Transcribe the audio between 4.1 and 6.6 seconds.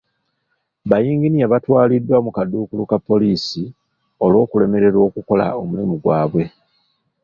olw'okulemererwa okukola omulimu gwaabwe.